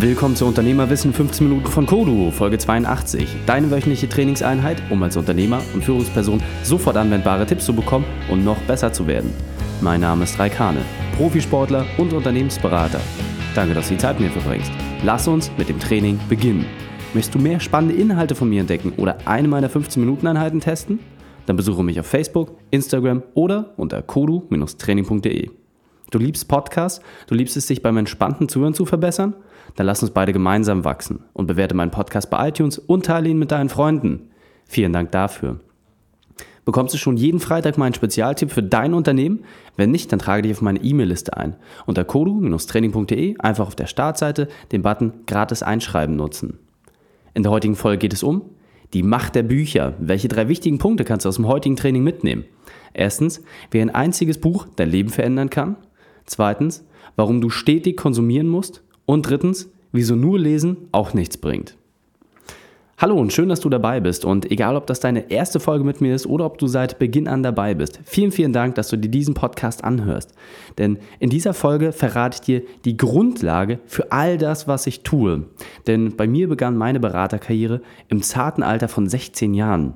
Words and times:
Willkommen 0.00 0.36
zu 0.36 0.46
Unternehmerwissen 0.46 1.12
15 1.12 1.48
Minuten 1.48 1.66
von 1.66 1.84
Kodu, 1.84 2.30
Folge 2.30 2.56
82. 2.56 3.28
Deine 3.46 3.68
wöchentliche 3.68 4.08
Trainingseinheit, 4.08 4.80
um 4.90 5.02
als 5.02 5.16
Unternehmer 5.16 5.60
und 5.74 5.82
Führungsperson 5.82 6.40
sofort 6.62 6.96
anwendbare 6.96 7.44
Tipps 7.46 7.64
zu 7.64 7.74
bekommen 7.74 8.04
und 8.30 8.44
noch 8.44 8.60
besser 8.62 8.92
zu 8.92 9.08
werden. 9.08 9.34
Mein 9.80 10.00
Name 10.00 10.22
ist 10.22 10.38
Raikane, 10.38 10.82
Profisportler 11.16 11.84
und 11.98 12.12
Unternehmensberater. 12.12 13.00
Danke, 13.56 13.74
dass 13.74 13.88
du 13.88 13.94
die 13.94 14.00
Zeit 14.00 14.20
mit 14.20 14.32
mir 14.32 14.40
verbringst. 14.40 14.70
Lass 15.02 15.26
uns 15.26 15.50
mit 15.58 15.68
dem 15.68 15.80
Training 15.80 16.20
beginnen. 16.28 16.66
Möchtest 17.12 17.34
du 17.34 17.40
mehr 17.40 17.58
spannende 17.58 17.96
Inhalte 17.96 18.36
von 18.36 18.48
mir 18.48 18.60
entdecken 18.60 18.92
oder 18.98 19.18
eine 19.24 19.48
meiner 19.48 19.68
15-Minuten-Einheiten 19.68 20.60
testen? 20.60 21.00
Dann 21.46 21.56
besuche 21.56 21.82
mich 21.82 21.98
auf 21.98 22.06
Facebook, 22.06 22.56
Instagram 22.70 23.24
oder 23.34 23.74
unter 23.76 24.00
kodu-training.de. 24.02 25.50
Du 26.10 26.18
liebst 26.18 26.48
Podcasts? 26.48 27.02
Du 27.26 27.34
liebst 27.34 27.56
es, 27.56 27.66
sich 27.66 27.82
beim 27.82 27.96
entspannten 27.96 28.48
Zuhören 28.48 28.74
zu 28.74 28.86
verbessern? 28.86 29.34
Dann 29.76 29.86
lass 29.86 30.02
uns 30.02 30.12
beide 30.12 30.32
gemeinsam 30.32 30.84
wachsen 30.84 31.24
und 31.34 31.46
bewerte 31.46 31.74
meinen 31.74 31.90
Podcast 31.90 32.30
bei 32.30 32.48
iTunes 32.48 32.78
und 32.78 33.06
teile 33.06 33.28
ihn 33.28 33.38
mit 33.38 33.50
deinen 33.50 33.68
Freunden. 33.68 34.30
Vielen 34.64 34.92
Dank 34.92 35.12
dafür. 35.12 35.60
Bekommst 36.64 36.92
du 36.92 36.98
schon 36.98 37.16
jeden 37.16 37.40
Freitag 37.40 37.78
meinen 37.78 37.94
Spezialtipp 37.94 38.50
für 38.50 38.62
dein 38.62 38.94
Unternehmen? 38.94 39.44
Wenn 39.76 39.90
nicht, 39.90 40.12
dann 40.12 40.18
trage 40.18 40.42
dich 40.42 40.52
auf 40.52 40.62
meine 40.62 40.80
E-Mail-Liste 40.80 41.36
ein. 41.36 41.56
Unter 41.86 42.04
kodu-training.de 42.04 43.38
einfach 43.38 43.66
auf 43.66 43.76
der 43.76 43.86
Startseite 43.86 44.48
den 44.72 44.82
Button 44.82 45.12
Gratis 45.26 45.62
einschreiben 45.62 46.16
nutzen. 46.16 46.58
In 47.34 47.42
der 47.42 47.52
heutigen 47.52 47.76
Folge 47.76 47.98
geht 47.98 48.12
es 48.12 48.22
um 48.22 48.42
die 48.94 49.02
Macht 49.02 49.34
der 49.34 49.42
Bücher. 49.42 49.94
Welche 49.98 50.28
drei 50.28 50.48
wichtigen 50.48 50.78
Punkte 50.78 51.04
kannst 51.04 51.24
du 51.24 51.28
aus 51.28 51.36
dem 51.36 51.46
heutigen 51.46 51.76
Training 51.76 52.02
mitnehmen? 52.02 52.44
Erstens, 52.94 53.42
wie 53.70 53.80
ein 53.80 53.90
einziges 53.90 54.38
Buch 54.38 54.66
dein 54.76 54.90
Leben 54.90 55.10
verändern 55.10 55.50
kann. 55.50 55.76
Zweitens, 56.28 56.84
warum 57.16 57.40
du 57.40 57.48
stetig 57.48 57.96
konsumieren 57.96 58.48
musst. 58.48 58.82
Und 59.06 59.28
drittens, 59.28 59.70
wieso 59.92 60.14
nur 60.14 60.38
lesen 60.38 60.76
auch 60.92 61.14
nichts 61.14 61.38
bringt. 61.38 61.76
Hallo 62.98 63.16
und 63.16 63.32
schön, 63.32 63.48
dass 63.48 63.60
du 63.60 63.70
dabei 63.70 64.00
bist. 64.00 64.26
Und 64.26 64.50
egal, 64.50 64.76
ob 64.76 64.86
das 64.86 65.00
deine 65.00 65.30
erste 65.30 65.58
Folge 65.58 65.84
mit 65.84 66.02
mir 66.02 66.14
ist 66.14 66.26
oder 66.26 66.44
ob 66.44 66.58
du 66.58 66.66
seit 66.66 66.98
Beginn 66.98 67.28
an 67.28 67.42
dabei 67.42 67.74
bist, 67.74 68.00
vielen, 68.04 68.30
vielen 68.30 68.52
Dank, 68.52 68.74
dass 68.74 68.88
du 68.88 68.98
dir 68.98 69.08
diesen 69.08 69.34
Podcast 69.34 69.84
anhörst. 69.84 70.34
Denn 70.76 70.98
in 71.18 71.30
dieser 71.30 71.54
Folge 71.54 71.92
verrate 71.92 72.34
ich 72.34 72.40
dir 72.40 72.62
die 72.84 72.96
Grundlage 72.96 73.78
für 73.86 74.12
all 74.12 74.36
das, 74.36 74.68
was 74.68 74.86
ich 74.86 75.04
tue. 75.04 75.44
Denn 75.86 76.16
bei 76.16 76.26
mir 76.26 76.48
begann 76.48 76.76
meine 76.76 77.00
Beraterkarriere 77.00 77.80
im 78.08 78.20
zarten 78.20 78.62
Alter 78.62 78.88
von 78.88 79.08
16 79.08 79.54
Jahren. 79.54 79.94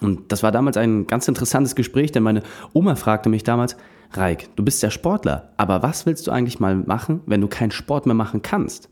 Und 0.00 0.32
das 0.32 0.42
war 0.42 0.50
damals 0.52 0.76
ein 0.76 1.06
ganz 1.06 1.28
interessantes 1.28 1.76
Gespräch, 1.76 2.12
denn 2.12 2.22
meine 2.22 2.42
Oma 2.72 2.96
fragte 2.96 3.28
mich 3.28 3.44
damals, 3.44 3.76
Reik, 4.14 4.54
du 4.56 4.64
bist 4.64 4.82
ja 4.82 4.90
Sportler, 4.90 5.48
aber 5.56 5.82
was 5.82 6.04
willst 6.04 6.26
du 6.26 6.30
eigentlich 6.30 6.60
mal 6.60 6.76
machen, 6.76 7.20
wenn 7.26 7.40
du 7.40 7.48
keinen 7.48 7.70
Sport 7.70 8.04
mehr 8.06 8.14
machen 8.14 8.42
kannst? 8.42 8.90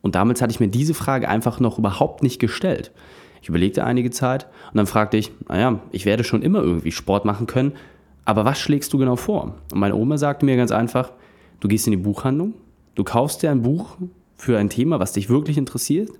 Und 0.00 0.14
damals 0.14 0.40
hatte 0.40 0.52
ich 0.52 0.60
mir 0.60 0.68
diese 0.68 0.94
Frage 0.94 1.28
einfach 1.28 1.60
noch 1.60 1.78
überhaupt 1.78 2.22
nicht 2.22 2.38
gestellt. 2.38 2.90
Ich 3.42 3.48
überlegte 3.48 3.84
einige 3.84 4.10
Zeit 4.10 4.46
und 4.70 4.78
dann 4.78 4.86
fragte 4.86 5.18
ich, 5.18 5.30
naja, 5.48 5.80
ich 5.90 6.06
werde 6.06 6.24
schon 6.24 6.42
immer 6.42 6.60
irgendwie 6.60 6.92
Sport 6.92 7.24
machen 7.24 7.46
können, 7.46 7.72
aber 8.24 8.44
was 8.44 8.58
schlägst 8.58 8.92
du 8.92 8.98
genau 8.98 9.16
vor? 9.16 9.56
Und 9.72 9.78
meine 9.78 9.94
Oma 9.94 10.16
sagte 10.16 10.46
mir 10.46 10.56
ganz 10.56 10.72
einfach, 10.72 11.12
du 11.60 11.68
gehst 11.68 11.86
in 11.86 11.90
die 11.90 11.98
Buchhandlung, 11.98 12.54
du 12.94 13.04
kaufst 13.04 13.42
dir 13.42 13.50
ein 13.50 13.62
Buch 13.62 13.98
für 14.36 14.58
ein 14.58 14.70
Thema, 14.70 15.00
was 15.00 15.12
dich 15.12 15.28
wirklich 15.28 15.58
interessiert 15.58 16.10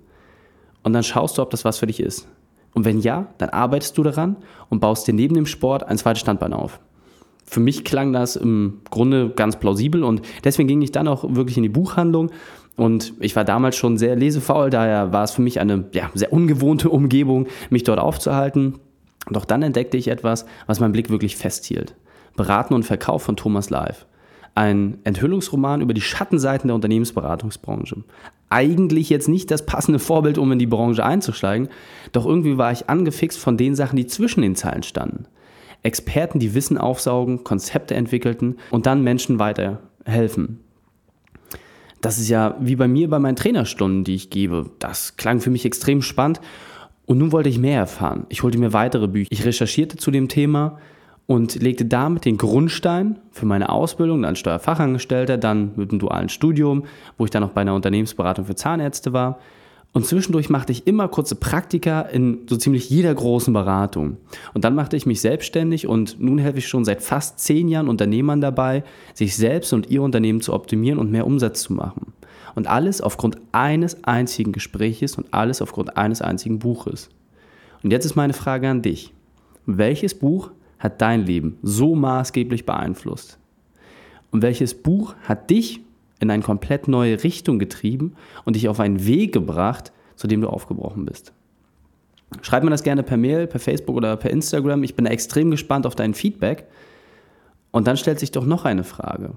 und 0.83 0.93
dann 0.93 1.03
schaust 1.03 1.39
du, 1.39 1.43
ob 1.43 1.51
das 1.51 1.65
was 1.65 1.79
für 1.79 1.87
dich 1.87 2.01
ist. 2.01 2.29
Und 2.75 2.85
wenn 2.85 3.01
ja, 3.01 3.29
dann 3.39 3.49
arbeitest 3.49 3.97
du 3.97 4.03
daran 4.03 4.37
und 4.69 4.81
baust 4.81 5.09
dir 5.09 5.15
neben 5.15 5.35
dem 5.35 5.47
Sport 5.47 5.85
ein 5.85 5.97
zweites 5.97 6.21
Standbein 6.21 6.53
auf 6.53 6.81
für 7.47 7.61
mich 7.61 7.85
klang 7.85 8.13
das 8.13 8.37
im 8.37 8.81
Grunde 8.91 9.31
ganz 9.31 9.59
plausibel 9.59 10.05
und 10.05 10.23
deswegen 10.45 10.69
ging 10.69 10.83
ich 10.83 10.93
dann 10.93 11.09
auch 11.09 11.25
wirklich 11.35 11.57
in 11.57 11.63
die 11.63 11.69
Buchhandlung 11.69 12.31
und 12.77 13.15
ich 13.21 13.35
war 13.35 13.45
damals 13.45 13.77
schon 13.77 13.97
sehr 13.97 14.17
lesefaul, 14.17 14.71
daher 14.71 15.13
war 15.13 15.25
es 15.25 15.31
für 15.31 15.43
mich 15.43 15.61
eine 15.61 15.85
ja, 15.93 16.11
sehr 16.15 16.33
ungewohnte 16.33 16.91
Umgebung, 16.91 17.47
mich 17.71 17.85
dort 17.85 17.99
aufzuhalten. 17.99 18.75
Doch 19.31 19.45
dann 19.45 19.63
entdeckte 19.63 19.97
ich 19.97 20.09
etwas, 20.09 20.45
was 20.67 20.79
meinen 20.79 20.93
Blick 20.93 21.11
wirklich 21.11 21.37
festhielt. 21.37 21.95
Beraten 22.37 22.75
und 22.75 22.85
Verkauf 22.85 23.23
von 23.23 23.37
Thomas 23.37 23.71
Live. 23.71 24.07
Ein 24.55 24.99
Enthüllungsroman 25.05 25.81
über 25.81 25.95
die 25.95 26.03
Schattenseiten 26.03 26.69
der 26.69 26.75
Unternehmensberatungsbranche. 26.75 28.05
Eigentlich 28.49 29.11
jetzt 29.11 29.29
nicht 29.29 29.51
das 29.51 29.67
passende 29.67 29.99
Vorbild, 29.99 30.39
um 30.39 30.53
in 30.53 30.59
die 30.59 30.67
Branche 30.67 31.05
einzusteigen, 31.05 31.69
doch 32.13 32.27
irgendwie 32.27 32.57
war 32.57 32.73
ich 32.73 32.89
angefixt 32.89 33.39
von 33.39 33.57
den 33.57 33.75
Sachen, 33.75 33.97
die 33.97 34.07
zwischen 34.07 34.43
den 34.43 34.55
Zeilen 34.55 34.83
standen. 34.83 35.27
Experten, 35.83 36.39
die 36.39 36.55
Wissen 36.55 36.79
aufsaugen, 36.79 37.45
Konzepte 37.45 37.95
entwickelten 37.95 38.57
und 38.71 38.87
dann 38.87 39.03
Menschen 39.03 39.39
weiterhelfen. 39.39 40.61
Das 42.01 42.19
ist 42.19 42.29
ja 42.29 42.57
wie 42.61 42.77
bei 42.77 42.89
mir 42.89 43.09
bei 43.09 43.19
meinen 43.19 43.37
Trainerstunden, 43.37 44.05
die 44.05 44.15
ich 44.15 44.31
gebe. 44.31 44.71
Das 44.79 45.17
klang 45.17 45.41
für 45.41 45.51
mich 45.51 45.65
extrem 45.65 46.03
spannend 46.03 46.41
und 47.07 47.19
nun 47.19 47.33
wollte 47.33 47.49
ich 47.49 47.59
mehr 47.59 47.79
erfahren. 47.79 48.27
Ich 48.29 48.43
holte 48.43 48.59
mir 48.59 48.73
weitere 48.73 49.09
Bücher. 49.09 49.29
Ich 49.31 49.45
recherchierte 49.45 49.97
zu 49.97 50.11
dem 50.11 50.29
Thema 50.29 50.79
und 51.27 51.61
legte 51.61 51.85
damit 51.85 52.25
den 52.25 52.37
Grundstein 52.37 53.19
für 53.33 53.47
meine 53.47 53.69
Ausbildung 53.69 54.25
als 54.25 54.39
Steuerfachangestellter, 54.39 55.39
dann 55.39 55.73
mit 55.77 55.91
einem 55.91 55.99
dualen 55.99 56.29
Studium, 56.29 56.85
wo 57.19 57.25
ich 57.25 57.31
dann 57.31 57.43
noch 57.43 57.51
bei 57.51 57.63
einer 57.63 57.75
Unternehmensberatung 57.75 58.45
für 58.45 58.55
Zahnärzte 58.55 59.13
war 59.13 59.39
und 59.97 60.05
zwischendurch 60.05 60.51
machte 60.51 60.73
ich 60.73 60.87
immer 60.87 61.09
kurze 61.09 61.37
Praktika 61.37 62.03
in 62.03 62.41
so 62.51 62.59
ziemlich 62.59 62.91
jeder 62.91 63.15
großen 63.15 63.55
Beratung. 63.55 64.19
Und 64.53 64.63
dann 64.63 64.75
machte 64.75 64.95
ich 64.95 65.07
mich 65.07 65.23
selbstständig 65.23 65.87
und 65.87 66.21
nun 66.21 66.37
helfe 66.37 66.59
ich 66.59 66.69
schon 66.69 66.85
seit 66.85 67.01
fast 67.01 67.39
zehn 67.39 67.67
Jahren 67.67 67.89
Unternehmern 67.89 68.43
dabei, 68.43 68.85
sich 69.15 69.37
selbst 69.37 69.73
und 69.73 69.89
ihr 69.89 70.03
Unternehmen 70.03 70.43
zu 70.43 70.53
optimieren 70.53 70.99
und 70.99 71.11
mehr 71.11 71.27
Umsatz 71.27 71.63
zu 71.63 71.73
machen. 71.73 72.13
Und 72.55 72.67
alles 72.67 73.01
aufgrund 73.01 73.39
eines 73.53 74.05
einzigen 74.05 74.53
Gespräches 74.53 75.17
und 75.17 75.33
alles 75.33 75.63
aufgrund 75.63 75.97
eines 75.97 76.21
einzigen 76.21 76.59
Buches. 76.59 77.09
Und 77.83 77.91
jetzt 77.91 78.05
ist 78.05 78.17
meine 78.17 78.35
Frage 78.35 78.69
an 78.69 78.83
dich. 78.83 79.15
Welches 79.65 80.13
Buch 80.13 80.51
hat 80.79 81.01
dein 81.01 81.25
Leben 81.25 81.57
so 81.63 81.95
maßgeblich 81.95 82.67
beeinflusst? 82.67 83.39
Und 84.31 84.43
welches 84.43 84.75
Buch 84.75 85.15
hat 85.23 85.49
dich 85.49 85.86
in 86.21 86.31
eine 86.31 86.43
komplett 86.43 86.89
neue 86.89 87.23
Richtung 87.23 87.59
getrieben 87.59 88.15
und 88.45 88.57
dich 88.57 88.69
auf 88.69 88.81
einen 88.81 89.07
Weg 89.07 89.33
gebracht, 89.33 89.93
zu 90.17 90.27
dem 90.27 90.41
du 90.41 90.49
aufgebrochen 90.49 91.05
bist. 91.05 91.33
Schreib 92.43 92.65
mir 92.65 92.71
das 92.71 92.83
gerne 92.83 93.03
per 93.03 93.17
Mail, 93.17 93.47
per 93.47 93.61
Facebook 93.61 93.97
oder 93.97 94.17
per 94.17 94.31
Instagram. 94.31 94.83
Ich 94.83 94.97
bin 94.97 95.05
da 95.05 95.11
extrem 95.11 95.51
gespannt 95.51 95.87
auf 95.87 95.95
dein 95.95 96.15
Feedback. 96.15 96.67
Und 97.71 97.87
dann 97.87 97.97
stellt 97.97 98.19
sich 98.19 98.33
doch 98.33 98.47
noch 98.47 98.65
eine 98.65 98.85
Frage. 98.85 99.35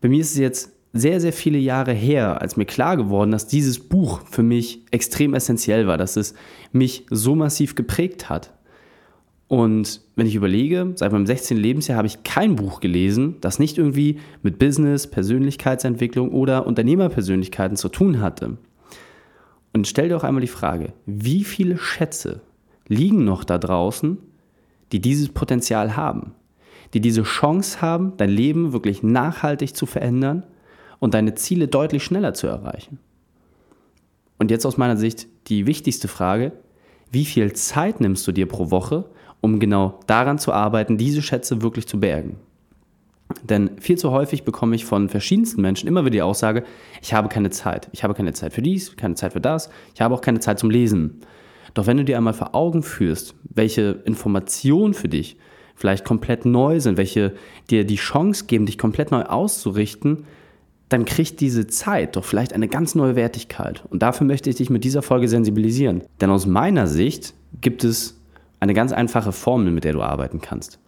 Bei 0.00 0.08
mir 0.08 0.20
ist 0.20 0.32
es 0.32 0.38
jetzt 0.38 0.72
sehr, 0.92 1.20
sehr 1.20 1.32
viele 1.32 1.58
Jahre 1.58 1.92
her, 1.92 2.40
als 2.40 2.56
mir 2.56 2.64
klar 2.64 2.96
geworden, 2.96 3.30
dass 3.30 3.46
dieses 3.46 3.78
Buch 3.78 4.22
für 4.28 4.42
mich 4.42 4.84
extrem 4.90 5.34
essentiell 5.34 5.86
war, 5.86 5.98
dass 5.98 6.16
es 6.16 6.34
mich 6.72 7.06
so 7.10 7.34
massiv 7.34 7.74
geprägt 7.74 8.28
hat. 8.28 8.52
Und 9.50 10.02
wenn 10.14 10.28
ich 10.28 10.36
überlege, 10.36 10.92
seit 10.94 11.10
meinem 11.10 11.26
16. 11.26 11.56
Lebensjahr 11.56 11.98
habe 11.98 12.06
ich 12.06 12.22
kein 12.22 12.54
Buch 12.54 12.78
gelesen, 12.78 13.34
das 13.40 13.58
nicht 13.58 13.78
irgendwie 13.78 14.20
mit 14.44 14.60
Business, 14.60 15.08
Persönlichkeitsentwicklung 15.08 16.30
oder 16.30 16.68
Unternehmerpersönlichkeiten 16.68 17.76
zu 17.76 17.88
tun 17.88 18.20
hatte. 18.20 18.58
Und 19.72 19.88
stell 19.88 20.08
dir 20.08 20.16
auch 20.16 20.22
einmal 20.22 20.40
die 20.40 20.46
Frage, 20.46 20.92
wie 21.04 21.42
viele 21.42 21.78
Schätze 21.78 22.42
liegen 22.86 23.24
noch 23.24 23.42
da 23.42 23.58
draußen, 23.58 24.18
die 24.92 25.00
dieses 25.00 25.30
Potenzial 25.30 25.96
haben, 25.96 26.32
die 26.94 27.00
diese 27.00 27.24
Chance 27.24 27.82
haben, 27.82 28.12
dein 28.18 28.30
Leben 28.30 28.72
wirklich 28.72 29.02
nachhaltig 29.02 29.74
zu 29.74 29.84
verändern 29.84 30.46
und 31.00 31.14
deine 31.14 31.34
Ziele 31.34 31.66
deutlich 31.66 32.04
schneller 32.04 32.34
zu 32.34 32.46
erreichen. 32.46 33.00
Und 34.38 34.52
jetzt 34.52 34.64
aus 34.64 34.76
meiner 34.76 34.96
Sicht 34.96 35.26
die 35.48 35.66
wichtigste 35.66 36.06
Frage, 36.06 36.52
wie 37.10 37.24
viel 37.24 37.52
Zeit 37.54 38.00
nimmst 38.00 38.24
du 38.28 38.30
dir 38.30 38.46
pro 38.46 38.70
Woche, 38.70 39.06
um 39.40 39.58
genau 39.58 40.00
daran 40.06 40.38
zu 40.38 40.52
arbeiten, 40.52 40.96
diese 40.96 41.22
Schätze 41.22 41.62
wirklich 41.62 41.86
zu 41.86 42.00
bergen. 42.00 42.36
Denn 43.42 43.70
viel 43.80 43.96
zu 43.96 44.10
häufig 44.10 44.44
bekomme 44.44 44.74
ich 44.74 44.84
von 44.84 45.08
verschiedensten 45.08 45.62
Menschen 45.62 45.88
immer 45.88 46.00
wieder 46.02 46.10
die 46.10 46.22
Aussage, 46.22 46.64
ich 47.00 47.14
habe 47.14 47.28
keine 47.28 47.50
Zeit. 47.50 47.88
Ich 47.92 48.02
habe 48.02 48.14
keine 48.14 48.32
Zeit 48.32 48.52
für 48.52 48.62
dies, 48.62 48.96
keine 48.96 49.14
Zeit 49.14 49.32
für 49.32 49.40
das, 49.40 49.70
ich 49.94 50.00
habe 50.00 50.14
auch 50.14 50.20
keine 50.20 50.40
Zeit 50.40 50.58
zum 50.58 50.70
Lesen. 50.70 51.20
Doch 51.74 51.86
wenn 51.86 51.96
du 51.96 52.04
dir 52.04 52.16
einmal 52.16 52.34
vor 52.34 52.54
Augen 52.54 52.82
führst, 52.82 53.34
welche 53.44 54.02
Informationen 54.04 54.94
für 54.94 55.08
dich 55.08 55.36
vielleicht 55.76 56.04
komplett 56.04 56.44
neu 56.44 56.80
sind, 56.80 56.98
welche 56.98 57.34
dir 57.70 57.84
die 57.84 57.96
Chance 57.96 58.44
geben, 58.46 58.66
dich 58.66 58.76
komplett 58.76 59.12
neu 59.12 59.22
auszurichten, 59.22 60.24
dann 60.90 61.04
kriegt 61.04 61.40
diese 61.40 61.68
Zeit 61.68 62.16
doch 62.16 62.24
vielleicht 62.24 62.52
eine 62.52 62.68
ganz 62.68 62.96
neue 62.96 63.14
Wertigkeit. 63.14 63.84
Und 63.88 64.02
dafür 64.02 64.26
möchte 64.26 64.50
ich 64.50 64.56
dich 64.56 64.70
mit 64.70 64.82
dieser 64.82 65.02
Folge 65.02 65.28
sensibilisieren. 65.28 66.02
Denn 66.20 66.30
aus 66.30 66.46
meiner 66.46 66.88
Sicht 66.88 67.32
gibt 67.60 67.84
es 67.84 68.19
eine 68.60 68.74
ganz 68.74 68.92
einfache 68.92 69.32
Formel, 69.32 69.72
mit 69.72 69.84
der 69.84 69.94
du 69.94 70.02
arbeiten 70.02 70.40
kannst. 70.40 70.78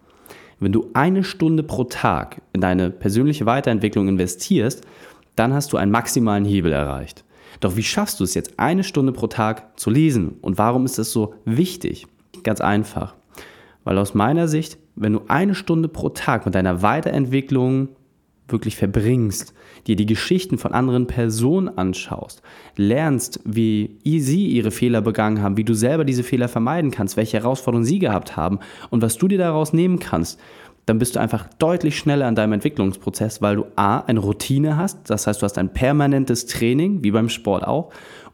Wenn 0.59 0.71
du 0.71 0.89
eine 0.93 1.23
Stunde 1.23 1.63
pro 1.63 1.83
Tag 1.83 2.41
in 2.53 2.61
deine 2.61 2.89
persönliche 2.89 3.45
Weiterentwicklung 3.45 4.07
investierst, 4.07 4.83
dann 5.35 5.53
hast 5.53 5.73
du 5.73 5.77
einen 5.77 5.91
maximalen 5.91 6.45
Hebel 6.45 6.71
erreicht. 6.71 7.25
Doch 7.59 7.75
wie 7.75 7.83
schaffst 7.83 8.19
du 8.19 8.23
es 8.23 8.33
jetzt, 8.33 8.59
eine 8.59 8.83
Stunde 8.83 9.11
pro 9.11 9.27
Tag 9.27 9.79
zu 9.79 9.89
lesen? 9.89 10.37
Und 10.41 10.57
warum 10.57 10.85
ist 10.85 10.97
das 10.99 11.11
so 11.11 11.33
wichtig? 11.45 12.07
Ganz 12.43 12.61
einfach. 12.61 13.15
Weil 13.83 13.97
aus 13.97 14.13
meiner 14.13 14.47
Sicht, 14.47 14.77
wenn 14.95 15.13
du 15.13 15.21
eine 15.27 15.55
Stunde 15.55 15.89
pro 15.89 16.09
Tag 16.09 16.45
mit 16.45 16.55
deiner 16.55 16.81
Weiterentwicklung 16.81 17.89
wirklich 18.53 18.77
verbringst, 18.77 19.53
dir 19.87 19.97
die 19.97 20.05
Geschichten 20.05 20.57
von 20.57 20.71
anderen 20.71 21.07
Personen 21.07 21.77
anschaust, 21.77 22.41
lernst, 22.77 23.41
wie 23.43 23.99
sie 24.03 24.47
ihre 24.47 24.71
Fehler 24.71 25.01
begangen 25.01 25.41
haben, 25.41 25.57
wie 25.57 25.65
du 25.65 25.73
selber 25.73 26.05
diese 26.05 26.23
Fehler 26.23 26.47
vermeiden 26.47 26.91
kannst, 26.91 27.17
welche 27.17 27.37
Herausforderungen 27.37 27.85
sie 27.85 27.99
gehabt 27.99 28.37
haben 28.37 28.59
und 28.89 29.01
was 29.01 29.17
du 29.17 29.27
dir 29.27 29.37
daraus 29.37 29.73
nehmen 29.73 29.99
kannst, 29.99 30.39
dann 30.85 30.99
bist 30.99 31.15
du 31.15 31.19
einfach 31.19 31.47
deutlich 31.59 31.97
schneller 31.97 32.27
an 32.27 32.35
deinem 32.35 32.53
Entwicklungsprozess, 32.53 33.41
weil 33.41 33.55
du 33.55 33.65
A, 33.75 33.99
eine 33.99 34.19
Routine 34.19 34.77
hast, 34.77 35.09
das 35.09 35.27
heißt, 35.27 35.41
du 35.41 35.45
hast 35.45 35.57
ein 35.57 35.73
permanentes 35.73 36.45
Training, 36.45 37.03
wie 37.03 37.11
beim 37.11 37.29
Sport 37.29 37.65
auch, 37.65 37.91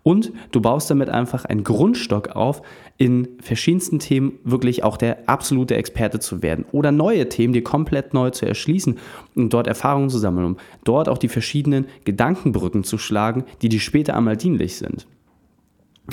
und 0.09 0.31
du 0.51 0.59
baust 0.59 0.89
damit 0.89 1.07
einfach 1.07 1.45
einen 1.45 1.63
Grundstock 1.63 2.29
auf, 2.29 2.63
in 2.97 3.27
verschiedensten 3.41 3.99
Themen 3.99 4.39
wirklich 4.43 4.83
auch 4.83 4.97
der 4.97 5.29
absolute 5.29 5.75
Experte 5.75 6.19
zu 6.19 6.41
werden 6.41 6.65
oder 6.71 6.91
neue 6.91 7.29
Themen 7.29 7.53
dir 7.53 7.63
komplett 7.63 8.15
neu 8.15 8.31
zu 8.31 8.47
erschließen 8.47 8.97
und 9.35 9.53
dort 9.53 9.67
Erfahrungen 9.67 10.09
zu 10.09 10.17
sammeln, 10.17 10.47
um 10.47 10.57
dort 10.83 11.09
auch 11.09 11.19
die 11.19 11.27
verschiedenen 11.27 11.85
Gedankenbrücken 12.05 12.83
zu 12.83 12.97
schlagen, 12.97 13.43
die 13.61 13.69
dir 13.69 13.79
später 13.79 14.17
einmal 14.17 14.35
dienlich 14.35 14.77
sind. 14.77 15.05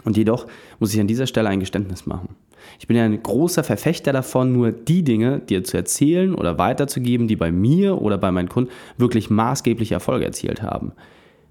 Und 0.05 0.19
jedoch 0.19 0.47
muss 0.79 0.93
ich 0.93 1.01
an 1.01 1.07
dieser 1.07 1.27
Stelle 1.27 1.49
ein 1.49 1.61
Geständnis 1.61 2.05
machen. 2.05 2.37
Ich 2.79 2.87
bin 2.87 2.99
ja 2.99 3.05
ein 3.05 3.23
großer 3.23 3.65
Verfechter 3.65 4.13
davon, 4.13 4.53
nur 4.53 4.73
die 4.73 5.05
Dinge 5.05 5.39
dir 5.39 5.65
zu 5.65 5.79
erzählen 5.79 6.35
oder 6.35 6.59
weiterzugeben, 6.59 7.29
die 7.29 7.37
bei 7.37 7.51
mir 7.51 8.03
oder 8.03 8.19
bei 8.19 8.31
meinen 8.31 8.51
Kunden 8.51 8.71
wirklich 8.99 9.31
maßgebliche 9.31 9.95
Erfolge 9.95 10.27
erzielt 10.27 10.61
haben. 10.61 10.93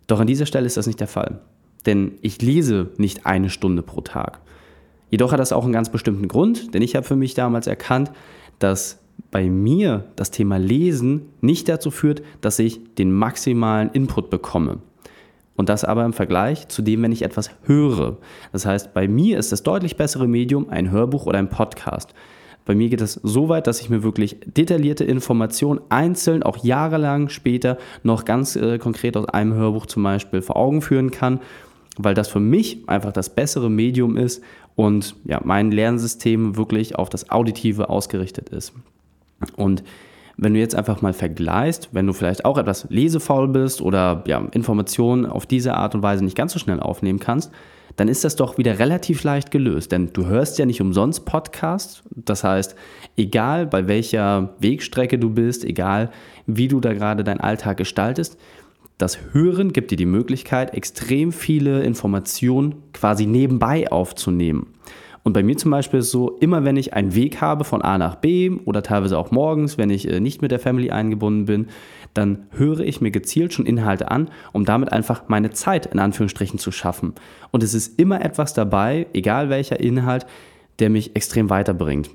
Doch 0.06 0.19
an 0.19 0.27
dieser 0.27 0.45
Stelle 0.45 0.68
ist 0.68 0.77
das 0.77 0.86
nicht 0.86 1.00
der 1.00 1.07
Fall. 1.07 1.42
Denn 1.85 2.13
ich 2.21 2.41
lese 2.41 2.89
nicht 2.97 3.25
eine 3.25 3.49
Stunde 3.49 3.81
pro 3.81 4.01
Tag. 4.01 4.39
Jedoch 5.09 5.31
hat 5.31 5.39
das 5.39 5.53
auch 5.53 5.63
einen 5.63 5.73
ganz 5.73 5.89
bestimmten 5.89 6.27
Grund, 6.27 6.73
denn 6.73 6.81
ich 6.81 6.95
habe 6.95 7.05
für 7.05 7.15
mich 7.15 7.33
damals 7.35 7.67
erkannt, 7.67 8.11
dass 8.59 8.99
bei 9.31 9.49
mir 9.49 10.05
das 10.15 10.31
Thema 10.31 10.57
Lesen 10.57 11.29
nicht 11.41 11.69
dazu 11.69 11.91
führt, 11.91 12.21
dass 12.41 12.59
ich 12.59 12.95
den 12.95 13.11
maximalen 13.11 13.89
Input 13.91 14.29
bekomme. 14.29 14.79
Und 15.55 15.69
das 15.69 15.85
aber 15.85 16.03
im 16.03 16.13
Vergleich 16.13 16.67
zu 16.67 16.81
dem, 16.81 17.01
wenn 17.01 17.13
ich 17.13 17.21
etwas 17.21 17.49
höre. 17.63 18.17
Das 18.51 18.65
heißt, 18.65 18.93
bei 18.93 19.07
mir 19.07 19.39
ist 19.39 19.51
das 19.51 19.63
deutlich 19.63 19.95
bessere 19.95 20.27
Medium 20.27 20.69
ein 20.69 20.91
Hörbuch 20.91 21.25
oder 21.25 21.39
ein 21.39 21.49
Podcast. 21.49 22.13
Bei 22.65 22.75
mir 22.75 22.89
geht 22.89 22.99
es 22.99 23.13
so 23.23 23.47
weit, 23.47 23.67
dass 23.67 23.79
ich 23.79 23.89
mir 23.89 24.03
wirklich 24.03 24.37
detaillierte 24.45 25.03
Informationen 25.03 25.79
einzeln, 25.89 26.43
auch 26.43 26.63
jahrelang 26.63 27.29
später, 27.29 27.77
noch 28.03 28.25
ganz 28.25 28.55
äh, 28.55 28.79
konkret 28.79 29.15
aus 29.15 29.29
einem 29.29 29.53
Hörbuch 29.53 29.85
zum 29.85 30.03
Beispiel 30.03 30.41
vor 30.41 30.57
Augen 30.57 30.81
führen 30.81 31.11
kann, 31.11 31.39
weil 31.97 32.13
das 32.13 32.27
für 32.27 32.39
mich 32.39 32.88
einfach 32.88 33.12
das 33.12 33.33
bessere 33.33 33.69
Medium 33.69 34.18
ist 34.18 34.44
und 34.75 35.15
ja, 35.25 35.39
mein 35.44 35.71
Lernsystem 35.71 36.57
wirklich 36.57 36.95
auf 36.95 37.09
das 37.09 37.30
Auditive 37.30 37.89
ausgerichtet 37.89 38.50
ist. 38.50 38.74
Und 39.56 39.83
wenn 40.38 40.53
du 40.53 40.59
jetzt 40.59 40.75
einfach 40.75 41.01
mal 41.01 41.13
vergleichst, 41.13 41.89
wenn 41.94 42.07
du 42.07 42.13
vielleicht 42.13 42.44
auch 42.44 42.57
etwas 42.57 42.88
lesefaul 42.89 43.47
bist 43.47 43.81
oder 43.81 44.24
ja, 44.27 44.39
Informationen 44.51 45.25
auf 45.25 45.45
diese 45.45 45.75
Art 45.75 45.95
und 45.95 46.03
Weise 46.03 46.25
nicht 46.25 46.36
ganz 46.36 46.53
so 46.53 46.59
schnell 46.59 46.80
aufnehmen 46.80 47.19
kannst, 47.19 47.51
dann 47.95 48.09
ist 48.09 48.25
das 48.25 48.36
doch 48.36 48.57
wieder 48.57 48.77
relativ 48.80 49.24
leicht 49.24 49.51
gelöst. 49.51 49.94
Denn 49.94 50.12
du 50.12 50.25
hörst 50.25 50.59
ja 50.59 50.65
nicht 50.65 50.81
umsonst 50.81 51.25
Podcasts. 51.25 52.03
Das 52.13 52.44
heißt, 52.44 52.75
egal 53.15 53.65
bei 53.65 53.88
welcher 53.88 54.53
Wegstrecke 54.59 55.18
du 55.18 55.30
bist, 55.30 55.63
egal 55.63 56.12
wie 56.45 56.68
du 56.68 56.81
da 56.81 56.94
gerade 56.94 57.24
deinen 57.24 57.39
Alltag 57.39 57.77
gestaltest, 57.77 58.38
das 58.97 59.18
Hören 59.33 59.74
gibt 59.74 59.92
dir 59.92 59.97
die 59.97 60.06
Möglichkeit, 60.06 60.74
extrem 60.74 61.31
viele 61.31 61.83
Informationen 61.83 62.75
quasi 62.94 63.25
nebenbei 63.25 63.92
aufzunehmen. 63.92 64.68
Und 65.24 65.33
bei 65.33 65.42
mir 65.42 65.57
zum 65.57 65.71
Beispiel 65.71 66.00
ist 66.00 66.06
es 66.06 66.12
so, 66.12 66.38
immer 66.38 66.65
wenn 66.65 66.77
ich 66.77 66.94
einen 66.94 67.15
Weg 67.15 67.42
habe 67.42 67.63
von 67.63 67.81
A 67.81 67.97
nach 67.97 68.15
B 68.15 68.51
oder 68.65 68.83
teilweise 68.83 69.18
auch 69.18 69.31
morgens, 69.31 69.77
wenn 69.77 69.89
ich 69.89 70.07
äh, 70.07 70.19
nicht 70.19 70.44
mit 70.44 70.51
der 70.51 70.59
Family 70.59 70.92
eingebunden 70.92 71.45
bin, 71.45 71.68
dann 72.13 72.45
höre 72.51 72.81
ich 72.81 73.01
mir 73.01 73.09
gezielt 73.09 73.51
schon 73.51 73.65
Inhalte 73.65 74.12
an, 74.12 74.30
um 74.53 74.65
damit 74.65 74.92
einfach 74.92 75.24
meine 75.27 75.50
Zeit 75.50 75.88
in 75.88 75.97
Anführungsstrichen 75.97 76.59
zu 76.59 76.71
schaffen. 76.71 77.15
Und 77.50 77.63
es 77.63 77.74
ist 77.74 78.00
immer 78.00 78.24
etwas 78.24 78.53
dabei, 78.53 79.07
egal 79.13 79.50
welcher 79.50 79.80
Inhalt, 79.80 80.27
der 80.77 80.92
mich 80.92 81.15
extrem 81.15 81.50
weiterbringt. 81.50 82.12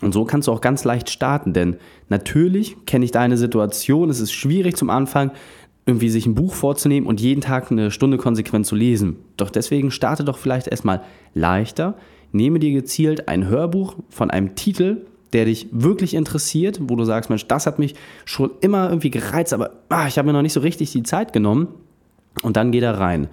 Und 0.00 0.12
so 0.12 0.24
kannst 0.24 0.48
du 0.48 0.52
auch 0.52 0.60
ganz 0.60 0.84
leicht 0.84 1.10
starten, 1.10 1.52
denn 1.52 1.76
natürlich 2.08 2.86
kenne 2.86 3.04
ich 3.04 3.12
deine 3.12 3.36
Situation, 3.36 4.10
es 4.10 4.20
ist 4.20 4.32
schwierig 4.32 4.76
zum 4.76 4.90
Anfang, 4.90 5.30
irgendwie 5.86 6.08
sich 6.08 6.26
ein 6.26 6.34
Buch 6.34 6.54
vorzunehmen 6.54 7.08
und 7.08 7.20
jeden 7.20 7.40
Tag 7.40 7.70
eine 7.72 7.90
Stunde 7.90 8.16
konsequent 8.16 8.66
zu 8.66 8.76
lesen. 8.76 9.16
Doch 9.36 9.50
deswegen 9.50 9.90
starte 9.90 10.24
doch 10.24 10.38
vielleicht 10.38 10.68
erstmal 10.68 11.02
leichter, 11.34 11.96
nehme 12.30 12.58
dir 12.58 12.72
gezielt 12.72 13.28
ein 13.28 13.48
Hörbuch 13.48 13.96
von 14.08 14.30
einem 14.30 14.54
Titel, 14.54 15.06
der 15.32 15.46
dich 15.46 15.68
wirklich 15.72 16.14
interessiert, 16.14 16.78
wo 16.82 16.94
du 16.94 17.04
sagst, 17.04 17.30
Mensch, 17.30 17.46
das 17.46 17.66
hat 17.66 17.78
mich 17.78 17.94
schon 18.24 18.50
immer 18.60 18.88
irgendwie 18.88 19.10
gereizt, 19.10 19.52
aber 19.52 19.70
ah, 19.88 20.06
ich 20.06 20.18
habe 20.18 20.26
mir 20.26 20.32
noch 20.32 20.42
nicht 20.42 20.52
so 20.52 20.60
richtig 20.60 20.92
die 20.92 21.02
Zeit 21.02 21.32
genommen. 21.32 21.68
Und 22.42 22.56
dann 22.56 22.72
geh 22.72 22.80
da 22.80 22.92
rein. 22.92 23.28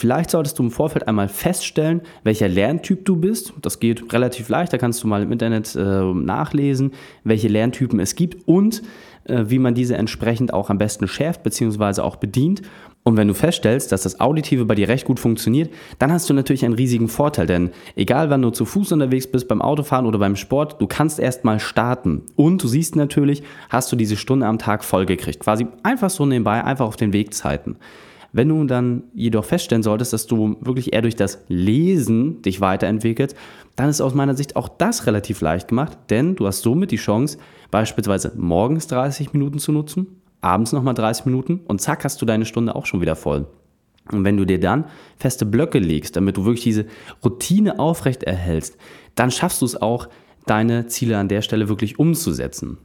Vielleicht 0.00 0.30
solltest 0.30 0.58
du 0.58 0.62
im 0.62 0.70
Vorfeld 0.70 1.06
einmal 1.06 1.28
feststellen, 1.28 2.00
welcher 2.24 2.48
Lerntyp 2.48 3.04
du 3.04 3.16
bist. 3.16 3.52
Das 3.60 3.80
geht 3.80 4.14
relativ 4.14 4.48
leicht, 4.48 4.72
da 4.72 4.78
kannst 4.78 5.02
du 5.02 5.06
mal 5.06 5.22
im 5.22 5.30
Internet 5.30 5.76
äh, 5.76 5.80
nachlesen, 5.80 6.92
welche 7.22 7.48
Lerntypen 7.48 8.00
es 8.00 8.14
gibt 8.14 8.48
und 8.48 8.80
äh, 9.24 9.44
wie 9.48 9.58
man 9.58 9.74
diese 9.74 9.98
entsprechend 9.98 10.54
auch 10.54 10.70
am 10.70 10.78
besten 10.78 11.06
schärft 11.06 11.42
bzw. 11.42 12.00
auch 12.00 12.16
bedient. 12.16 12.62
Und 13.02 13.18
wenn 13.18 13.28
du 13.28 13.34
feststellst, 13.34 13.92
dass 13.92 14.04
das 14.04 14.20
Auditive 14.20 14.64
bei 14.64 14.74
dir 14.74 14.88
recht 14.88 15.04
gut 15.04 15.20
funktioniert, 15.20 15.70
dann 15.98 16.10
hast 16.10 16.30
du 16.30 16.32
natürlich 16.32 16.64
einen 16.64 16.72
riesigen 16.72 17.08
Vorteil, 17.08 17.46
denn 17.46 17.68
egal 17.94 18.30
wann 18.30 18.40
du 18.40 18.48
zu 18.48 18.64
Fuß 18.64 18.92
unterwegs 18.92 19.26
bist, 19.26 19.48
beim 19.48 19.60
Autofahren 19.60 20.06
oder 20.06 20.18
beim 20.18 20.36
Sport, 20.36 20.80
du 20.80 20.86
kannst 20.86 21.20
erstmal 21.20 21.60
starten. 21.60 22.22
Und 22.36 22.62
du 22.62 22.68
siehst 22.68 22.96
natürlich, 22.96 23.42
hast 23.68 23.92
du 23.92 23.96
diese 23.96 24.16
Stunde 24.16 24.46
am 24.46 24.58
Tag 24.58 24.82
vollgekriegt. 24.82 25.40
Quasi 25.40 25.66
einfach 25.82 26.08
so 26.08 26.24
nebenbei, 26.24 26.64
einfach 26.64 26.86
auf 26.86 26.96
den 26.96 27.12
Wegzeiten. 27.12 27.76
Wenn 28.32 28.48
du 28.48 28.64
dann 28.64 29.04
jedoch 29.14 29.44
feststellen 29.44 29.82
solltest, 29.82 30.12
dass 30.12 30.26
du 30.26 30.56
wirklich 30.60 30.92
eher 30.92 31.02
durch 31.02 31.16
das 31.16 31.44
Lesen 31.48 32.42
dich 32.42 32.60
weiterentwickelst, 32.60 33.36
dann 33.76 33.88
ist 33.88 34.00
aus 34.00 34.14
meiner 34.14 34.36
Sicht 34.36 34.56
auch 34.56 34.68
das 34.68 35.06
relativ 35.06 35.40
leicht 35.40 35.68
gemacht, 35.68 35.98
denn 36.10 36.36
du 36.36 36.46
hast 36.46 36.62
somit 36.62 36.90
die 36.90 36.96
Chance, 36.96 37.38
beispielsweise 37.70 38.32
morgens 38.36 38.86
30 38.86 39.32
Minuten 39.32 39.58
zu 39.58 39.72
nutzen, 39.72 40.06
abends 40.40 40.72
nochmal 40.72 40.94
30 40.94 41.26
Minuten 41.26 41.60
und 41.66 41.80
zack 41.80 42.04
hast 42.04 42.22
du 42.22 42.26
deine 42.26 42.44
Stunde 42.44 42.74
auch 42.74 42.86
schon 42.86 43.00
wieder 43.00 43.16
voll. 43.16 43.46
Und 44.10 44.24
wenn 44.24 44.36
du 44.36 44.44
dir 44.44 44.58
dann 44.58 44.86
feste 45.16 45.46
Blöcke 45.46 45.78
legst, 45.78 46.16
damit 46.16 46.36
du 46.36 46.44
wirklich 46.44 46.64
diese 46.64 46.86
Routine 47.24 47.78
aufrecht 47.78 48.22
erhältst, 48.22 48.76
dann 49.14 49.30
schaffst 49.30 49.60
du 49.62 49.66
es 49.66 49.80
auch, 49.80 50.08
deine 50.46 50.86
Ziele 50.86 51.18
an 51.18 51.28
der 51.28 51.42
Stelle 51.42 51.68
wirklich 51.68 51.98
umzusetzen. 51.98 52.78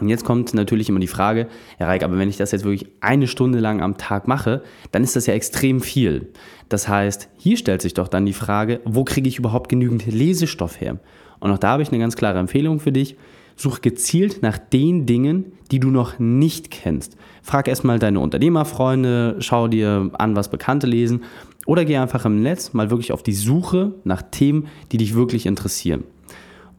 Und 0.00 0.08
jetzt 0.08 0.24
kommt 0.24 0.54
natürlich 0.54 0.88
immer 0.88 1.00
die 1.00 1.06
Frage, 1.06 1.48
Herr 1.76 1.88
Reik, 1.88 2.02
aber 2.02 2.18
wenn 2.18 2.28
ich 2.28 2.36
das 2.36 2.52
jetzt 2.52 2.64
wirklich 2.64 2.90
eine 3.00 3.26
Stunde 3.26 3.58
lang 3.58 3.80
am 3.80 3.96
Tag 3.96 4.28
mache, 4.28 4.62
dann 4.92 5.02
ist 5.02 5.16
das 5.16 5.26
ja 5.26 5.34
extrem 5.34 5.80
viel. 5.80 6.28
Das 6.68 6.88
heißt, 6.88 7.28
hier 7.36 7.56
stellt 7.56 7.82
sich 7.82 7.94
doch 7.94 8.08
dann 8.08 8.26
die 8.26 8.32
Frage, 8.32 8.80
wo 8.84 9.04
kriege 9.04 9.28
ich 9.28 9.38
überhaupt 9.38 9.68
genügend 9.68 10.06
Lesestoff 10.06 10.80
her? 10.80 10.98
Und 11.40 11.50
auch 11.50 11.58
da 11.58 11.70
habe 11.70 11.82
ich 11.82 11.88
eine 11.88 11.98
ganz 11.98 12.16
klare 12.16 12.38
Empfehlung 12.38 12.80
für 12.80 12.92
dich. 12.92 13.16
Such 13.56 13.80
gezielt 13.80 14.40
nach 14.42 14.56
den 14.56 15.04
Dingen, 15.06 15.52
die 15.72 15.80
du 15.80 15.90
noch 15.90 16.18
nicht 16.20 16.70
kennst. 16.70 17.16
Frag 17.42 17.66
erstmal 17.66 17.98
deine 17.98 18.20
Unternehmerfreunde, 18.20 19.36
schau 19.40 19.66
dir 19.66 20.10
an, 20.16 20.36
was 20.36 20.48
Bekannte 20.48 20.86
lesen 20.86 21.24
oder 21.66 21.84
geh 21.84 21.96
einfach 21.96 22.24
im 22.24 22.40
Netz 22.40 22.72
mal 22.72 22.90
wirklich 22.90 23.12
auf 23.12 23.22
die 23.22 23.34
Suche 23.34 23.94
nach 24.04 24.22
Themen, 24.22 24.68
die 24.92 24.96
dich 24.96 25.14
wirklich 25.14 25.44
interessieren. 25.44 26.04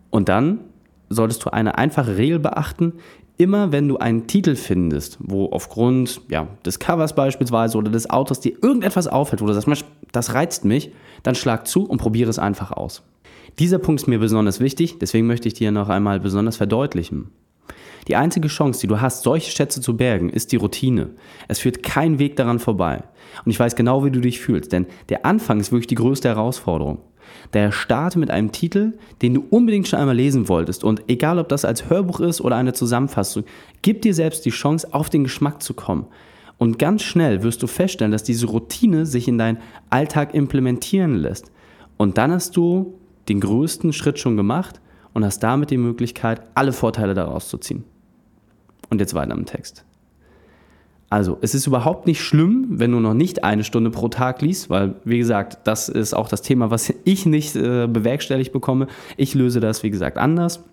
Und 0.09 0.29
dann 0.29 0.61
solltest 1.09 1.43
du 1.43 1.49
eine 1.49 1.77
einfache 1.77 2.17
Regel 2.17 2.39
beachten. 2.39 2.93
Immer 3.39 3.71
wenn 3.71 3.87
du 3.87 3.97
einen 3.97 4.27
Titel 4.27 4.57
findest, 4.57 5.17
wo 5.21 5.45
aufgrund 5.45 6.19
ja, 6.27 6.49
des 6.65 6.77
Covers 6.77 7.15
beispielsweise 7.15 7.77
oder 7.77 7.89
des 7.89 8.09
Autos 8.09 8.41
dir 8.41 8.51
irgendetwas 8.61 9.07
auffällt, 9.07 9.41
wo 9.41 9.45
du 9.45 9.53
sagst, 9.53 9.85
das 10.11 10.33
reizt 10.33 10.65
mich, 10.65 10.91
dann 11.23 11.35
schlag 11.35 11.65
zu 11.65 11.85
und 11.85 11.99
probiere 11.99 12.29
es 12.29 12.37
einfach 12.37 12.73
aus. 12.73 13.01
Dieser 13.57 13.79
Punkt 13.79 14.01
ist 14.01 14.07
mir 14.07 14.19
besonders 14.19 14.59
wichtig, 14.59 14.99
deswegen 14.99 15.25
möchte 15.25 15.47
ich 15.47 15.53
dir 15.53 15.71
noch 15.71 15.87
einmal 15.87 16.19
besonders 16.19 16.57
verdeutlichen. 16.57 17.29
Die 18.09 18.17
einzige 18.17 18.49
Chance, 18.49 18.81
die 18.81 18.87
du 18.87 18.99
hast, 18.99 19.23
solche 19.23 19.51
Schätze 19.51 19.79
zu 19.79 19.95
bergen, 19.95 20.29
ist 20.29 20.51
die 20.51 20.57
Routine. 20.57 21.11
Es 21.47 21.59
führt 21.59 21.81
kein 21.81 22.19
Weg 22.19 22.35
daran 22.35 22.59
vorbei. 22.59 23.03
Und 23.45 23.51
ich 23.51 23.59
weiß 23.59 23.77
genau, 23.77 24.03
wie 24.03 24.11
du 24.11 24.19
dich 24.19 24.41
fühlst, 24.41 24.73
denn 24.73 24.85
der 25.07 25.25
Anfang 25.25 25.61
ist 25.61 25.71
wirklich 25.71 25.87
die 25.87 25.95
größte 25.95 26.27
Herausforderung. 26.27 26.99
Daher 27.51 27.71
starte 27.71 28.19
mit 28.19 28.31
einem 28.31 28.51
Titel, 28.51 28.93
den 29.21 29.33
du 29.33 29.45
unbedingt 29.49 29.87
schon 29.87 29.99
einmal 29.99 30.15
lesen 30.15 30.47
wolltest. 30.49 30.83
Und 30.83 31.03
egal, 31.07 31.39
ob 31.39 31.49
das 31.49 31.65
als 31.65 31.89
Hörbuch 31.89 32.19
ist 32.19 32.41
oder 32.41 32.55
eine 32.55 32.73
Zusammenfassung, 32.73 33.43
gib 33.81 34.01
dir 34.01 34.13
selbst 34.13 34.45
die 34.45 34.51
Chance, 34.51 34.87
auf 34.91 35.09
den 35.09 35.23
Geschmack 35.23 35.61
zu 35.61 35.73
kommen. 35.73 36.05
Und 36.57 36.77
ganz 36.77 37.03
schnell 37.03 37.41
wirst 37.43 37.63
du 37.63 37.67
feststellen, 37.67 38.11
dass 38.11 38.23
diese 38.23 38.47
Routine 38.47 39.05
sich 39.05 39.27
in 39.27 39.37
deinen 39.37 39.59
Alltag 39.89 40.33
implementieren 40.33 41.15
lässt. 41.15 41.51
Und 41.97 42.17
dann 42.17 42.31
hast 42.31 42.57
du 42.57 42.99
den 43.29 43.39
größten 43.39 43.93
Schritt 43.93 44.19
schon 44.19 44.37
gemacht 44.37 44.81
und 45.13 45.23
hast 45.23 45.39
damit 45.39 45.69
die 45.71 45.77
Möglichkeit, 45.77 46.41
alle 46.55 46.73
Vorteile 46.73 47.13
daraus 47.13 47.47
zu 47.49 47.57
ziehen. 47.57 47.83
Und 48.89 48.99
jetzt 48.99 49.13
weiter 49.13 49.33
im 49.33 49.45
Text. 49.45 49.85
Also, 51.09 51.39
es 51.41 51.55
ist 51.55 51.65
überhaupt 51.65 52.05
nicht 52.05 52.21
schlimm, 52.21 52.67
wenn 52.69 52.91
du 52.91 52.99
noch 52.99 53.15
nicht 53.15 53.43
eine 53.43 53.63
Stunde 53.63 53.89
pro 53.89 54.09
Tag 54.09 54.41
liest, 54.41 54.69
weil, 54.69 54.95
wie 55.05 55.17
gesagt, 55.17 55.57
das 55.63 55.89
ist 55.89 56.13
auch 56.13 56.29
das 56.29 56.43
Thema, 56.43 56.69
was 56.69 56.93
ich 57.03 57.25
nicht 57.25 57.55
äh, 57.55 57.87
bewerkstelligt 57.87 58.53
bekomme. 58.53 58.87
Ich 59.17 59.33
löse 59.33 59.59
das, 59.59 59.83
wie 59.83 59.89
gesagt, 59.89 60.17
anders. 60.17 60.63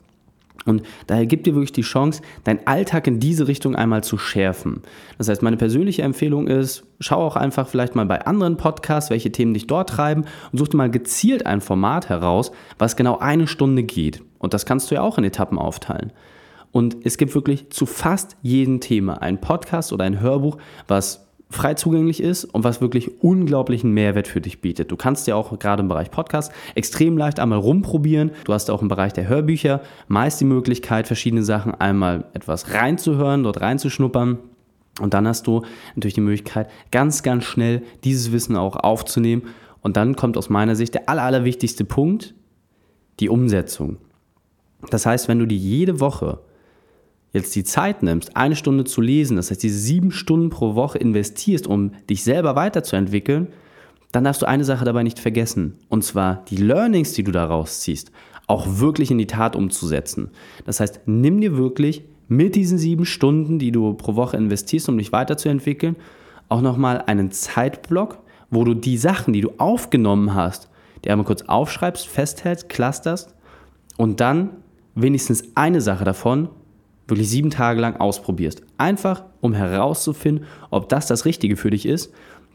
Und 0.67 0.83
daher 1.07 1.27
gibt 1.27 1.47
dir 1.47 1.55
wirklich 1.55 1.73
die 1.73 1.83
Chance, 1.83 2.23
deinen 2.45 2.67
Alltag 2.67 3.07
in 3.07 3.21
diese 3.21 3.47
Richtung 3.47 3.77
einmal 3.77 4.03
zu 4.03 4.19
schärfen. 4.19 4.83
Das 5.17 5.29
heißt, 5.29 5.43
meine 5.43 5.57
persönliche 5.57 6.03
Empfehlung 6.03 6.49
ist, 6.49 6.83
schau 6.99 7.25
auch 7.25 7.37
einfach 7.37 7.69
vielleicht 7.69 7.95
mal 7.95 8.05
bei 8.05 8.27
anderen 8.27 8.57
Podcasts, 8.57 9.11
welche 9.11 9.31
Themen 9.31 9.55
dich 9.55 9.69
dort 9.69 9.91
treiben 9.91 10.25
und 10.51 10.59
such 10.59 10.69
dir 10.69 10.77
mal 10.77 10.91
gezielt 10.91 11.47
ein 11.47 11.61
Format 11.61 12.09
heraus, 12.09 12.51
was 12.79 12.97
genau 12.97 13.19
eine 13.19 13.47
Stunde 13.47 13.85
geht. 13.85 14.23
Und 14.39 14.55
das 14.55 14.67
kannst 14.67 14.91
du 14.91 14.97
ja 14.97 15.03
auch 15.03 15.19
in 15.19 15.25
Etappen 15.25 15.59
aufteilen. 15.59 16.13
Und 16.73 16.97
es 17.05 17.17
gibt 17.17 17.35
wirklich 17.35 17.71
zu 17.71 17.87
fast 17.87 18.37
jedem 18.43 18.81
Thema 18.81 19.23
ein 19.23 19.41
Podcast 19.41 19.93
oder 19.93 20.05
ein 20.05 20.21
Hörbuch, 20.21 20.59
was 20.89 21.27
frei 21.49 21.75
zugänglich 21.75 22.21
ist 22.23 22.45
und 22.45 22.65
was 22.65 22.81
wirklich 22.81 23.23
unglaublichen 23.23 23.93
Mehrwert 23.93 24.27
für 24.27 24.41
dich 24.41 24.61
bietet. 24.61 24.91
Du 24.91 24.97
kannst 24.97 25.27
ja 25.27 25.37
auch 25.37 25.57
gerade 25.59 25.83
im 25.83 25.89
Bereich 25.89 26.11
Podcast 26.11 26.53
extrem 26.75 27.17
leicht 27.17 27.39
einmal 27.39 27.59
rumprobieren. 27.59 28.33
Du 28.45 28.53
hast 28.53 28.71
auch 28.71 28.83
im 28.83 28.89
Bereich 28.89 29.13
der 29.13 29.29
Hörbücher 29.29 29.81
meist 30.09 30.41
die 30.41 30.45
Möglichkeit, 30.45 31.07
verschiedene 31.07 31.45
Sachen 31.45 31.75
einmal 31.75 32.25
etwas 32.35 32.73
reinzuhören, 32.75 33.45
dort 33.45 33.61
reinzuschnuppern. 33.61 34.39
Und 35.01 35.15
dann 35.15 35.29
hast 35.29 35.47
du 35.47 35.63
natürlich 35.95 36.15
die 36.15 36.21
Möglichkeit, 36.21 36.69
ganz, 36.91 37.23
ganz 37.23 37.45
schnell 37.45 37.83
dieses 38.03 38.33
Wissen 38.33 38.57
auch 38.57 38.77
aufzunehmen. 38.77 39.43
Und 39.83 39.97
dann 39.97 40.17
kommt 40.17 40.37
aus 40.37 40.49
meiner 40.49 40.75
Sicht 40.75 40.95
der 40.95 41.09
aller, 41.09 41.23
allerwichtigste 41.23 41.85
Punkt, 41.85 42.35
die 43.21 43.29
Umsetzung. 43.29 43.99
Das 44.91 45.07
heißt, 45.07 45.29
wenn 45.29 45.39
du 45.39 45.47
dir 45.47 45.59
jede 45.59 46.01
Woche 46.01 46.41
jetzt 47.37 47.55
die 47.55 47.65
Zeit 47.65 48.03
nimmst, 48.03 48.37
eine 48.37 48.57
Stunde 48.57 48.85
zu 48.85 49.01
lesen, 49.01 49.37
das 49.37 49.51
heißt 49.51 49.63
diese 49.63 49.79
sieben 49.79 50.11
Stunden 50.11 50.51
pro 50.51 50.75
Woche 50.75 50.99
investierst, 50.99 51.67
um 51.67 51.93
dich 52.11 52.25
selber 52.25 52.57
weiterzuentwickeln, 52.57 53.49
dann 54.13 54.25
darfst 54.25 54.43
du 54.43 54.47
eine 54.47 54.65
Sache 54.65 54.85
dabei 54.85 55.03
nicht 55.03 55.19
vergessen. 55.19 55.75
Und 55.89 56.03
zwar 56.03 56.45
die 56.49 56.57
Learnings, 56.57 57.13
die 57.13 57.23
du 57.23 57.33
daraus 57.33 57.81
ziehst, 57.81 58.11
auch 58.47 58.79
wirklich 58.79 59.11
in 59.11 59.19
die 59.19 59.27
Tat 59.27 59.57
umzusetzen. 59.57 60.31
Das 60.65 60.81
heißt, 60.81 61.01
nimm 61.07 61.41
dir 61.41 61.57
wirklich 61.57 62.05
mit 62.29 62.55
diesen 62.55 62.79
sieben 62.79 63.05
Stunden, 63.05 63.59
die 63.59 63.73
du 63.73 63.95
pro 63.95 64.17
Woche 64.17 64.37
investierst, 64.37 64.89
um 64.89 64.99
dich 64.99 65.13
weiterzuentwickeln, 65.13 65.97
auch 66.49 66.61
nochmal 66.61 67.03
einen 67.07 67.31
Zeitblock, 67.31 68.19
wo 68.51 68.65
du 68.65 68.75
die 68.75 68.97
Sachen, 68.97 69.33
die 69.33 69.41
du 69.41 69.53
aufgenommen 69.59 70.35
hast, 70.35 70.71
die 71.05 71.11
einmal 71.11 71.27
kurz 71.27 71.43
aufschreibst, 71.43 72.07
festhältst, 72.07 72.69
clusterst 72.69 73.35
und 73.97 74.21
dann 74.21 74.51
wenigstens 74.95 75.45
eine 75.55 75.81
Sache 75.81 76.05
davon 76.05 76.49
wirklich 77.09 77.29
sieben 77.29 77.51
Tage 77.51 77.81
lang 77.81 77.97
ausprobierst. 77.97 78.63
Einfach, 78.79 79.25
um 79.41 79.55
herauszufinden, 79.55 80.47
ob 80.71 80.89
das 80.89 81.07
das 81.07 81.25
Richtige 81.25 81.57
für 81.57 81.71
dich 81.71 81.87
ist. 81.87 82.13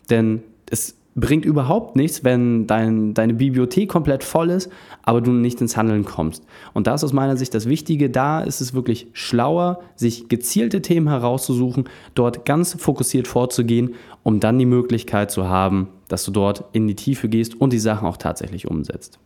Denn 0.10 0.44
es 0.70 0.96
bringt 1.16 1.44
überhaupt 1.44 1.96
nichts, 1.96 2.24
wenn 2.24 2.68
dein, 2.68 3.14
deine 3.14 3.34
Bibliothek 3.34 3.90
komplett 3.90 4.24
voll 4.24 4.50
ist, 4.50 4.72
aber 5.04 5.20
du 5.22 5.32
nicht 5.32 5.60
ins 5.60 5.76
Handeln 5.76 6.06
kommst. 6.06 6.46
Und 6.74 6.88
da 6.88 6.94
ist 6.96 7.04
aus 7.04 7.12
meiner 7.12 7.36
Sicht 7.36 7.54
das 7.54 7.68
Wichtige, 7.68 8.10
da 8.10 8.42
ist 8.42 8.62
es 8.62 8.74
wirklich 8.74 9.08
schlauer, 9.14 9.82
sich 9.96 10.30
gezielte 10.30 10.82
Themen 10.82 11.10
herauszusuchen, 11.10 11.90
dort 12.16 12.46
ganz 12.46 12.76
fokussiert 12.80 13.28
vorzugehen, 13.28 13.96
um 14.24 14.40
dann 14.40 14.58
die 14.58 14.66
Möglichkeit 14.66 15.32
zu 15.32 15.50
haben, 15.50 15.90
dass 16.08 16.24
du 16.24 16.32
dort 16.32 16.66
in 16.72 16.88
die 16.88 16.96
Tiefe 16.96 17.28
gehst 17.28 17.60
und 17.60 17.74
die 17.74 17.80
Sachen 17.80 18.08
auch 18.08 18.18
tatsächlich 18.18 18.70
umsetzt. 18.70 19.20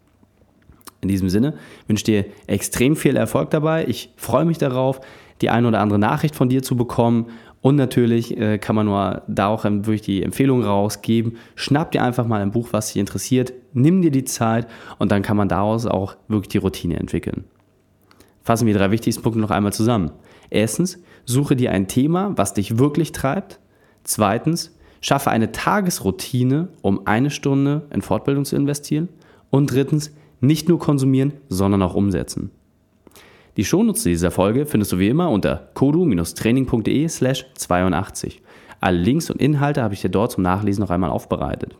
In 1.06 1.10
diesem 1.10 1.30
Sinne 1.30 1.54
wünsche 1.88 2.04
dir 2.04 2.26
extrem 2.48 2.96
viel 2.96 3.16
Erfolg 3.16 3.52
dabei. 3.52 3.86
Ich 3.88 4.12
freue 4.18 4.44
mich 4.44 4.58
darauf, 4.58 5.02
die 5.42 5.52
eine 5.52 5.68
oder 5.68 5.80
andere 5.80 6.00
Nachricht 6.00 6.36
von 6.36 6.50
dir 6.50 6.64
zu 6.64 6.76
bekommen. 6.76 7.28
Und 7.62 7.76
natürlich 7.76 8.36
äh, 8.38 8.58
kann 8.58 8.76
man 8.76 8.88
nur 8.88 9.22
da 9.28 9.48
auch 9.48 9.64
wirklich 9.66 10.02
die 10.02 10.24
Empfehlung 10.24 10.64
rausgeben. 10.64 11.38
Schnapp 11.54 11.92
dir 11.92 12.02
einfach 12.02 12.26
mal 12.26 12.42
ein 12.42 12.52
Buch, 12.52 12.70
was 12.72 12.88
dich 12.88 12.98
interessiert. 12.98 13.54
Nimm 13.74 14.02
dir 14.02 14.10
die 14.10 14.24
Zeit 14.24 14.68
und 14.98 15.12
dann 15.12 15.22
kann 15.22 15.38
man 15.38 15.48
daraus 15.48 15.86
auch 15.86 16.16
wirklich 16.28 16.50
die 16.50 16.58
Routine 16.58 16.98
entwickeln. 16.98 17.44
Fassen 18.42 18.66
wir 18.66 18.74
die 18.74 18.80
drei 18.80 18.90
wichtigsten 18.90 19.22
Punkte 19.22 19.40
noch 19.40 19.52
einmal 19.52 19.74
zusammen. 19.74 20.12
Erstens, 20.50 21.00
suche 21.26 21.56
dir 21.56 21.72
ein 21.72 21.88
Thema, 21.88 22.34
was 22.36 22.56
dich 22.56 22.80
wirklich 22.80 23.12
treibt. 23.12 23.60
Zweitens, 24.04 24.76
schaffe 25.02 25.30
eine 25.30 25.52
Tagesroutine, 25.52 26.70
um 26.82 27.06
eine 27.06 27.30
Stunde 27.30 27.88
in 27.92 28.02
Fortbildung 28.02 28.46
zu 28.46 28.56
investieren. 28.56 29.10
Und 29.52 29.72
drittens, 29.72 30.12
nicht 30.42 30.70
nur 30.70 30.80
konsumieren, 30.80 31.34
sondern 31.50 31.82
auch 31.82 31.96
umsetzen. 31.96 32.51
Die 33.58 33.63
Shownotes 33.63 34.04
dieser 34.04 34.32
Folge 34.32 34.65
findest 34.65 34.92
du 34.92 35.00
wie 35.00 35.08
immer 35.08 35.30
unter 35.30 35.70
kodu-training.de 35.75 37.08
slash 37.08 37.46
82. 37.56 38.42
Alle 38.82 38.98
Links 38.98 39.30
und 39.30 39.42
Inhalte 39.42 39.82
habe 39.82 39.94
ich 39.94 40.01
dir 40.01 40.10
dort 40.10 40.34
zum 40.34 40.44
Nachlesen 40.44 40.82
noch 40.82 40.89
einmal 40.89 41.10
aufbereitet. 41.10 41.77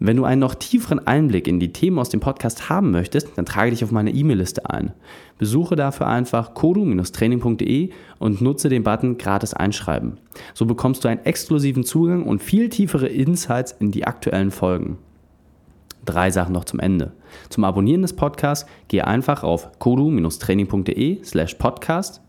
Wenn 0.00 0.16
du 0.16 0.24
einen 0.24 0.40
noch 0.40 0.54
tieferen 0.54 1.04
Einblick 1.04 1.48
in 1.48 1.58
die 1.58 1.72
Themen 1.72 1.98
aus 1.98 2.08
dem 2.08 2.20
Podcast 2.20 2.68
haben 2.68 2.92
möchtest, 2.92 3.36
dann 3.36 3.46
trage 3.46 3.72
dich 3.72 3.82
auf 3.82 3.90
meine 3.90 4.12
E-Mail-Liste 4.12 4.70
ein. 4.70 4.92
Besuche 5.38 5.74
dafür 5.74 6.06
einfach 6.06 6.54
kodu-training.de 6.54 7.90
und 8.20 8.40
nutze 8.40 8.68
den 8.68 8.84
Button 8.84 9.18
gratis 9.18 9.54
einschreiben. 9.54 10.18
So 10.54 10.66
bekommst 10.66 11.02
du 11.02 11.08
einen 11.08 11.24
exklusiven 11.24 11.82
Zugang 11.82 12.22
und 12.22 12.44
viel 12.44 12.68
tiefere 12.68 13.08
Insights 13.08 13.74
in 13.80 13.90
die 13.90 14.06
aktuellen 14.06 14.52
Folgen 14.52 14.98
drei 16.08 16.30
Sachen 16.30 16.52
noch 16.52 16.64
zum 16.64 16.80
Ende. 16.80 17.12
Zum 17.50 17.64
Abonnieren 17.64 18.02
des 18.02 18.14
Podcasts 18.14 18.68
gehe 18.88 19.06
einfach 19.06 19.42
auf 19.42 19.78
kodu-training.de 19.78 21.22
slash 21.24 21.54
podcast. 21.54 22.20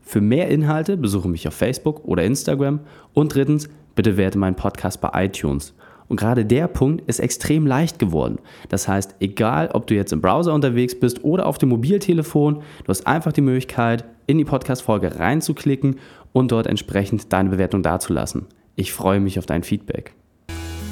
Für 0.00 0.20
mehr 0.20 0.48
Inhalte 0.48 0.96
besuche 0.96 1.28
mich 1.28 1.46
auf 1.46 1.54
Facebook 1.54 2.04
oder 2.04 2.24
Instagram. 2.24 2.80
Und 3.12 3.34
drittens, 3.34 3.68
bitte 3.94 4.16
werte 4.16 4.38
meinen 4.38 4.56
Podcast 4.56 5.00
bei 5.00 5.10
iTunes. 5.24 5.74
Und 6.08 6.16
gerade 6.18 6.46
der 6.46 6.68
Punkt 6.68 7.06
ist 7.06 7.20
extrem 7.20 7.66
leicht 7.66 7.98
geworden. 7.98 8.38
Das 8.70 8.88
heißt, 8.88 9.16
egal 9.20 9.68
ob 9.74 9.86
du 9.86 9.94
jetzt 9.94 10.12
im 10.12 10.22
Browser 10.22 10.54
unterwegs 10.54 10.98
bist 10.98 11.22
oder 11.22 11.46
auf 11.46 11.58
dem 11.58 11.68
Mobiltelefon, 11.68 12.54
du 12.56 12.88
hast 12.88 13.06
einfach 13.06 13.32
die 13.32 13.42
Möglichkeit, 13.42 14.04
in 14.26 14.38
die 14.38 14.44
Podcast-Folge 14.44 15.18
reinzuklicken 15.18 15.96
und 16.32 16.52
dort 16.52 16.66
entsprechend 16.66 17.32
deine 17.32 17.50
Bewertung 17.50 17.82
dazulassen. 17.82 18.46
Ich 18.76 18.92
freue 18.92 19.20
mich 19.20 19.38
auf 19.38 19.46
dein 19.46 19.62
Feedback. 19.62 20.14